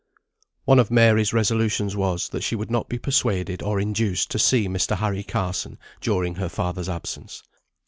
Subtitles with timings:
[0.65, 4.67] One of Mary's resolutions was, that she would not be persuaded or induced to see
[4.67, 4.97] Mr.
[4.97, 7.43] Harry Carson during her father's absence.